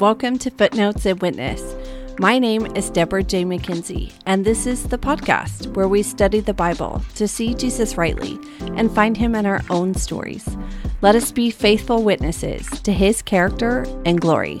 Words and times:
Welcome 0.00 0.38
to 0.38 0.50
Footnotes 0.50 1.04
and 1.04 1.20
Witness. 1.20 1.76
My 2.18 2.38
name 2.38 2.74
is 2.74 2.88
Deborah 2.88 3.22
J. 3.22 3.44
McKenzie, 3.44 4.14
and 4.24 4.46
this 4.46 4.66
is 4.66 4.84
the 4.84 4.96
podcast 4.96 5.74
where 5.76 5.88
we 5.88 6.02
study 6.02 6.40
the 6.40 6.54
Bible 6.54 7.02
to 7.16 7.28
see 7.28 7.52
Jesus 7.52 7.98
rightly 7.98 8.38
and 8.76 8.90
find 8.90 9.14
him 9.14 9.34
in 9.34 9.44
our 9.44 9.60
own 9.68 9.92
stories. 9.92 10.56
Let 11.02 11.16
us 11.16 11.30
be 11.30 11.50
faithful 11.50 12.02
witnesses 12.02 12.66
to 12.80 12.94
his 12.94 13.20
character 13.20 13.84
and 14.06 14.18
glory. 14.18 14.56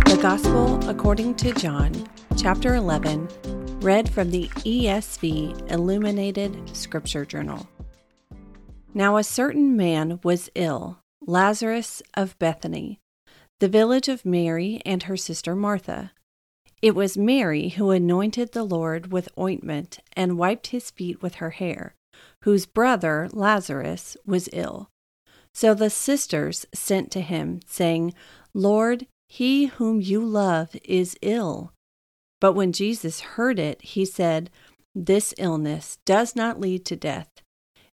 The 0.00 0.18
Gospel 0.22 0.88
according 0.88 1.34
to 1.34 1.52
John, 1.52 1.92
chapter 2.38 2.74
11, 2.76 3.28
read 3.80 4.08
from 4.08 4.30
the 4.30 4.48
ESV 4.48 5.70
Illuminated 5.70 6.74
Scripture 6.74 7.26
Journal. 7.26 7.68
Now 8.96 9.16
a 9.16 9.24
certain 9.24 9.76
man 9.76 10.20
was 10.22 10.50
ill, 10.54 11.00
Lazarus 11.20 12.00
of 12.16 12.38
Bethany, 12.38 13.00
the 13.58 13.66
village 13.66 14.08
of 14.08 14.24
Mary 14.24 14.80
and 14.86 15.02
her 15.02 15.16
sister 15.16 15.56
Martha. 15.56 16.12
It 16.80 16.94
was 16.94 17.18
Mary 17.18 17.70
who 17.70 17.90
anointed 17.90 18.52
the 18.52 18.62
Lord 18.62 19.10
with 19.10 19.36
ointment 19.36 19.98
and 20.12 20.38
wiped 20.38 20.68
his 20.68 20.92
feet 20.92 21.20
with 21.20 21.36
her 21.36 21.50
hair, 21.50 21.96
whose 22.44 22.66
brother 22.66 23.28
Lazarus 23.32 24.16
was 24.24 24.48
ill. 24.52 24.90
So 25.52 25.74
the 25.74 25.90
sisters 25.90 26.64
sent 26.72 27.10
to 27.12 27.20
him, 27.20 27.60
saying, 27.66 28.14
Lord, 28.54 29.08
he 29.28 29.66
whom 29.66 30.00
you 30.00 30.24
love 30.24 30.76
is 30.84 31.16
ill. 31.20 31.72
But 32.40 32.52
when 32.52 32.70
Jesus 32.70 33.20
heard 33.20 33.58
it, 33.58 33.82
he 33.82 34.04
said, 34.04 34.50
This 34.94 35.34
illness 35.36 35.98
does 36.04 36.36
not 36.36 36.60
lead 36.60 36.84
to 36.86 36.94
death 36.94 37.28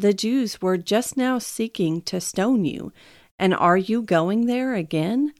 the 0.00 0.12
Jews 0.12 0.60
were 0.60 0.76
just 0.76 1.16
now 1.16 1.38
seeking 1.38 2.02
to 2.02 2.20
stone 2.20 2.64
you, 2.64 2.92
and 3.38 3.54
are 3.54 3.76
you 3.76 4.02
going 4.02 4.46
there 4.46 4.74
again? 4.74 5.32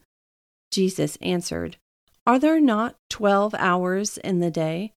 Jesus 0.71 1.17
answered, 1.21 1.77
Are 2.25 2.39
there 2.39 2.59
not 2.59 2.95
twelve 3.09 3.53
hours 3.55 4.17
in 4.17 4.39
the 4.39 4.51
day? 4.51 4.93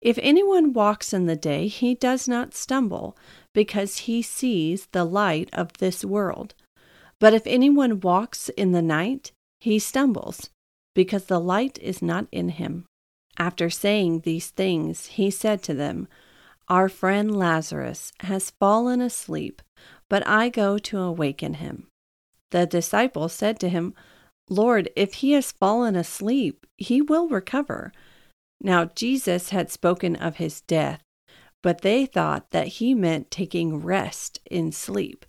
If 0.00 0.18
anyone 0.22 0.72
walks 0.72 1.12
in 1.12 1.26
the 1.26 1.36
day, 1.36 1.66
he 1.66 1.94
does 1.94 2.26
not 2.26 2.54
stumble, 2.54 3.16
because 3.52 3.98
he 3.98 4.22
sees 4.22 4.86
the 4.92 5.04
light 5.04 5.50
of 5.52 5.74
this 5.74 6.04
world. 6.04 6.54
But 7.18 7.34
if 7.34 7.46
anyone 7.46 8.00
walks 8.00 8.48
in 8.50 8.72
the 8.72 8.80
night, 8.80 9.32
he 9.60 9.78
stumbles, 9.78 10.50
because 10.94 11.24
the 11.24 11.40
light 11.40 11.78
is 11.82 12.00
not 12.00 12.26
in 12.32 12.50
him. 12.50 12.86
After 13.36 13.68
saying 13.68 14.20
these 14.20 14.48
things, 14.50 15.06
he 15.06 15.30
said 15.30 15.62
to 15.64 15.74
them, 15.74 16.08
our 16.70 16.88
friend 16.88 17.36
Lazarus 17.36 18.12
has 18.20 18.52
fallen 18.52 19.00
asleep, 19.00 19.60
but 20.08 20.24
I 20.26 20.48
go 20.48 20.78
to 20.78 21.00
awaken 21.00 21.54
him. 21.54 21.88
The 22.52 22.64
disciples 22.64 23.32
said 23.32 23.58
to 23.60 23.68
him, 23.68 23.92
Lord, 24.48 24.88
if 24.94 25.14
he 25.14 25.32
has 25.32 25.50
fallen 25.50 25.96
asleep, 25.96 26.66
he 26.78 27.02
will 27.02 27.28
recover. 27.28 27.92
Now 28.60 28.84
Jesus 28.84 29.50
had 29.50 29.70
spoken 29.70 30.14
of 30.14 30.36
his 30.36 30.60
death, 30.60 31.02
but 31.60 31.80
they 31.80 32.06
thought 32.06 32.52
that 32.52 32.68
he 32.68 32.94
meant 32.94 33.32
taking 33.32 33.82
rest 33.82 34.38
in 34.48 34.70
sleep. 34.70 35.26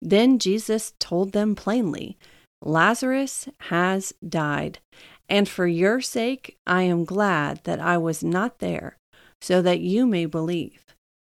Then 0.00 0.40
Jesus 0.40 0.94
told 0.98 1.30
them 1.30 1.54
plainly, 1.54 2.18
Lazarus 2.60 3.48
has 3.60 4.12
died, 4.28 4.80
and 5.28 5.48
for 5.48 5.66
your 5.66 6.00
sake 6.00 6.56
I 6.66 6.82
am 6.82 7.04
glad 7.04 7.60
that 7.64 7.78
I 7.78 7.98
was 7.98 8.24
not 8.24 8.58
there 8.58 8.98
so 9.42 9.60
that 9.60 9.80
you 9.80 10.06
may 10.06 10.24
believe. 10.24 10.86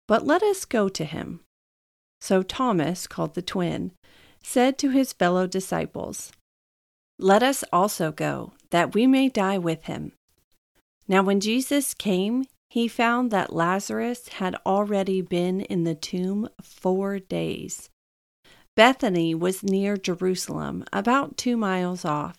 But 0.07 0.27
let 0.27 0.43
us 0.43 0.67
go 0.67 0.89
to 0.91 1.05
him. 1.05 1.41
So 2.21 2.43
Thomas, 2.43 3.07
called 3.07 3.35
the 3.35 3.43
twin, 3.43 3.93
said 4.43 4.79
to 4.79 4.91
his 4.91 5.13
fellow 5.13 5.47
disciples, 5.47 6.31
Let 7.19 7.43
us 7.43 7.65
also 7.73 8.13
go, 8.13 8.53
that 8.71 8.95
we 8.95 9.07
may 9.07 9.29
die 9.29 9.59
with 9.59 9.85
him. 9.85 10.13
Now, 11.09 11.23
when 11.23 11.41
Jesus 11.41 11.95
came, 11.95 12.45
he 12.69 12.87
found 12.87 13.31
that 13.31 13.53
Lazarus 13.53 14.29
had 14.29 14.57
already 14.67 15.21
been 15.23 15.63
in 15.63 15.85
the 15.85 15.95
tomb 15.95 16.49
four 16.61 17.19
days. 17.19 17.89
Bethany 18.75 19.35
was 19.35 19.63
near 19.63 19.97
Jerusalem, 19.97 20.85
about 20.93 21.37
two 21.37 21.57
miles 21.57 22.05
off, 22.05 22.39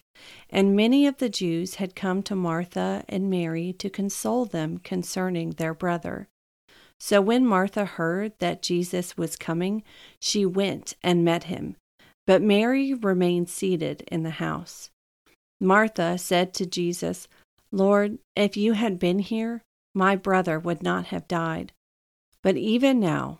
and 0.49 0.75
many 0.75 1.05
of 1.05 1.17
the 1.17 1.29
Jews 1.29 1.75
had 1.75 1.95
come 1.95 2.23
to 2.23 2.35
Martha 2.35 3.03
and 3.07 3.29
Mary 3.29 3.73
to 3.73 3.89
console 3.89 4.45
them 4.45 4.79
concerning 4.79 5.51
their 5.51 5.73
brother. 5.73 6.27
So 6.99 7.21
when 7.21 7.45
Martha 7.45 7.85
heard 7.85 8.33
that 8.39 8.61
Jesus 8.61 9.17
was 9.17 9.35
coming, 9.35 9.83
she 10.19 10.45
went 10.45 10.95
and 11.03 11.25
met 11.25 11.45
him. 11.45 11.75
But 12.25 12.41
Mary 12.41 12.93
remained 12.93 13.49
seated 13.49 14.03
in 14.07 14.23
the 14.23 14.29
house. 14.31 14.89
Martha 15.59 16.17
said 16.17 16.53
to 16.55 16.65
Jesus, 16.65 17.27
Lord, 17.71 18.17
if 18.35 18.55
you 18.55 18.73
had 18.73 18.99
been 18.99 19.19
here, 19.19 19.61
my 19.93 20.15
brother 20.15 20.59
would 20.59 20.81
not 20.81 21.07
have 21.07 21.27
died. 21.27 21.73
But 22.41 22.57
even 22.57 22.99
now, 22.99 23.39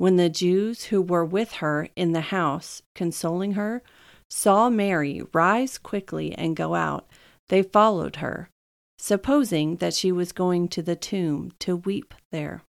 When 0.00 0.16
the 0.16 0.30
Jews 0.30 0.84
who 0.84 1.02
were 1.02 1.26
with 1.26 1.52
her 1.56 1.90
in 1.94 2.12
the 2.12 2.22
house, 2.22 2.80
consoling 2.94 3.52
her, 3.52 3.82
saw 4.30 4.70
Mary 4.70 5.20
rise 5.34 5.76
quickly 5.76 6.32
and 6.32 6.56
go 6.56 6.74
out, 6.74 7.06
they 7.50 7.62
followed 7.62 8.16
her, 8.16 8.48
supposing 8.98 9.76
that 9.76 9.92
she 9.92 10.10
was 10.10 10.32
going 10.32 10.68
to 10.68 10.80
the 10.80 10.96
tomb 10.96 11.52
to 11.58 11.76
weep 11.76 12.14
there. 12.32 12.62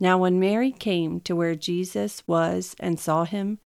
Now, 0.00 0.18
when 0.18 0.40
Mary 0.40 0.72
came 0.72 1.20
to 1.20 1.36
where 1.36 1.54
Jesus 1.54 2.24
was 2.26 2.74
and 2.80 2.98
saw 2.98 3.22
him, 3.22 3.60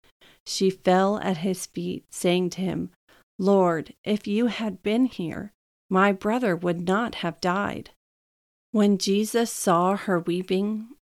she 0.45 0.69
fell 0.69 1.19
at 1.19 1.37
his 1.37 1.67
feet, 1.67 2.03
saying 2.09 2.49
to 2.49 2.61
him, 2.61 2.89
Lord, 3.39 3.93
if 4.03 4.27
you 4.27 4.47
had 4.47 4.83
been 4.83 5.05
here, 5.05 5.53
my 5.89 6.11
brother 6.11 6.53
would 6.53 6.85
not 6.85 7.15
have 7.15 7.39
died. 7.39 7.91
When 8.73 8.97
Jesus 8.97 9.53
saw 9.53 9.95
her 9.95 10.19
weeping, 10.19 10.89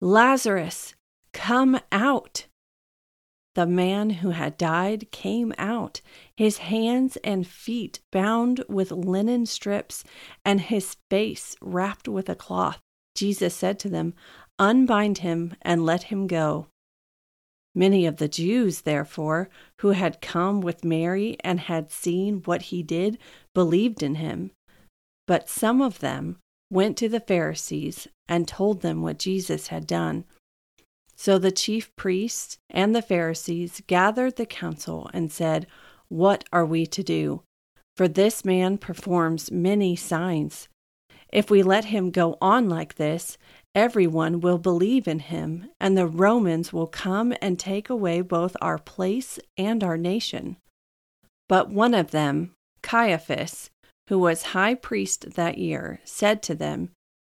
Lazarus, 0.00 0.94
come 1.32 1.78
out! 1.92 2.46
The 3.54 3.66
man 3.66 4.10
who 4.10 4.30
had 4.30 4.56
died 4.56 5.10
came 5.10 5.52
out, 5.58 6.00
his 6.36 6.58
hands 6.58 7.18
and 7.24 7.46
feet 7.46 8.00
bound 8.10 8.64
with 8.68 8.92
linen 8.92 9.44
strips, 9.44 10.04
and 10.44 10.60
his 10.60 10.96
face 11.10 11.56
wrapped 11.60 12.08
with 12.08 12.28
a 12.28 12.34
cloth. 12.34 12.80
Jesus 13.14 13.54
said 13.54 13.78
to 13.80 13.88
them, 13.88 14.14
Unbind 14.58 15.18
him 15.18 15.54
and 15.62 15.84
let 15.84 16.04
him 16.04 16.26
go. 16.26 16.68
Many 17.74 18.06
of 18.06 18.16
the 18.16 18.28
Jews, 18.28 18.82
therefore, 18.82 19.48
who 19.80 19.90
had 19.90 20.22
come 20.22 20.60
with 20.60 20.84
Mary 20.84 21.36
and 21.44 21.60
had 21.60 21.90
seen 21.90 22.42
what 22.44 22.62
he 22.62 22.82
did, 22.82 23.18
believed 23.54 24.02
in 24.02 24.16
him. 24.16 24.52
But 25.26 25.48
some 25.48 25.82
of 25.82 25.98
them 25.98 26.38
went 26.70 26.96
to 26.98 27.08
the 27.08 27.20
Pharisees 27.20 28.08
and 28.30 28.48
told 28.48 28.80
them 28.80 29.02
what 29.02 29.18
Jesus 29.18 29.66
had 29.66 29.86
done. 29.86 30.24
So 31.16 31.36
the 31.36 31.52
chief 31.52 31.94
priests 31.96 32.56
and 32.70 32.96
the 32.96 33.02
Pharisees 33.02 33.82
gathered 33.86 34.36
the 34.36 34.46
council 34.46 35.10
and 35.12 35.30
said, 35.30 35.66
What 36.08 36.44
are 36.50 36.64
we 36.64 36.86
to 36.86 37.02
do? 37.02 37.42
For 37.96 38.08
this 38.08 38.42
man 38.42 38.78
performs 38.78 39.50
many 39.50 39.96
signs. 39.96 40.68
If 41.30 41.50
we 41.50 41.62
let 41.62 41.86
him 41.86 42.10
go 42.10 42.38
on 42.40 42.68
like 42.68 42.94
this, 42.94 43.36
everyone 43.74 44.40
will 44.40 44.58
believe 44.58 45.06
in 45.06 45.18
him, 45.18 45.68
and 45.78 45.96
the 45.96 46.06
Romans 46.06 46.72
will 46.72 46.86
come 46.86 47.34
and 47.42 47.58
take 47.58 47.90
away 47.90 48.20
both 48.20 48.56
our 48.62 48.78
place 48.78 49.38
and 49.58 49.84
our 49.84 49.98
nation. 49.98 50.56
But 51.48 51.68
one 51.68 51.94
of 51.94 52.12
them, 52.12 52.52
Caiaphas, 52.82 53.70
who 54.08 54.18
was 54.18 54.54
high 54.54 54.74
priest 54.74 55.34
that 55.34 55.58
year, 55.58 56.00
said 56.04 56.42
to 56.44 56.54
them, 56.54 56.90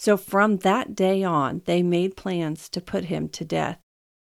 So 0.00 0.16
from 0.16 0.56
that 0.58 0.94
day 0.94 1.22
on, 1.22 1.60
they 1.66 1.82
made 1.82 2.16
plans 2.16 2.70
to 2.70 2.80
put 2.80 3.04
him 3.04 3.28
to 3.28 3.44
death. 3.44 3.78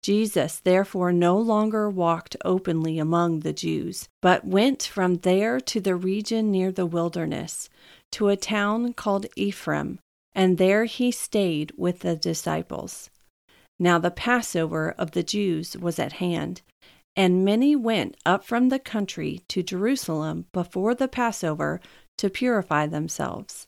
Jesus 0.00 0.60
therefore 0.60 1.12
no 1.12 1.36
longer 1.36 1.90
walked 1.90 2.36
openly 2.44 3.00
among 3.00 3.40
the 3.40 3.52
Jews, 3.52 4.08
but 4.22 4.46
went 4.46 4.84
from 4.84 5.16
there 5.16 5.58
to 5.58 5.80
the 5.80 5.96
region 5.96 6.52
near 6.52 6.70
the 6.70 6.86
wilderness, 6.86 7.68
to 8.12 8.28
a 8.28 8.36
town 8.36 8.92
called 8.92 9.26
Ephraim, 9.34 9.98
and 10.36 10.56
there 10.56 10.84
he 10.84 11.10
stayed 11.10 11.72
with 11.76 11.98
the 11.98 12.14
disciples. 12.14 13.10
Now 13.76 13.98
the 13.98 14.12
Passover 14.12 14.94
of 14.96 15.10
the 15.10 15.24
Jews 15.24 15.76
was 15.76 15.98
at 15.98 16.12
hand, 16.22 16.62
and 17.16 17.44
many 17.44 17.74
went 17.74 18.16
up 18.24 18.44
from 18.44 18.68
the 18.68 18.78
country 18.78 19.40
to 19.48 19.64
Jerusalem 19.64 20.46
before 20.52 20.94
the 20.94 21.08
Passover 21.08 21.80
to 22.18 22.30
purify 22.30 22.86
themselves. 22.86 23.66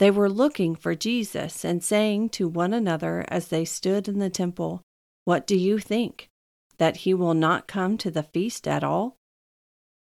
They 0.00 0.10
were 0.10 0.30
looking 0.30 0.76
for 0.76 0.94
Jesus 0.94 1.62
and 1.62 1.84
saying 1.84 2.30
to 2.30 2.48
one 2.48 2.72
another 2.72 3.26
as 3.28 3.48
they 3.48 3.66
stood 3.66 4.08
in 4.08 4.18
the 4.18 4.30
temple, 4.30 4.80
What 5.26 5.46
do 5.46 5.54
you 5.54 5.78
think? 5.78 6.30
That 6.78 7.04
he 7.04 7.12
will 7.12 7.34
not 7.34 7.68
come 7.68 7.98
to 7.98 8.10
the 8.10 8.22
feast 8.22 8.66
at 8.66 8.82
all? 8.82 9.18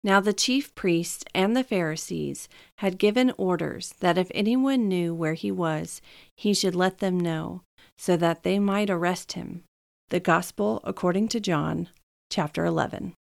Now 0.03 0.19
the 0.19 0.33
chief 0.33 0.75
priests 0.75 1.23
and 1.33 1.57
the 1.57 1.63
Pharisees 1.63 2.49
had 2.79 2.99
given 2.99 3.33
orders 3.39 3.95
that 4.01 4.19
if 4.19 4.33
anyone 4.35 4.89
knew 4.89 5.15
where 5.15 5.35
he 5.35 5.53
was, 5.53 6.03
he 6.37 6.55
should 6.55 6.75
let 6.75 6.99
them 6.99 7.21
know, 7.21 7.63
so 7.97 8.17
that 8.17 8.43
they 8.43 8.59
might 8.59 8.91
arrest 8.91 9.35
him. 9.35 9.63
The 10.09 10.19
Gospel 10.19 10.81
according 10.83 11.29
to 11.29 11.41
John, 11.41 11.89
chapter 12.31 12.65
11. 12.65 13.15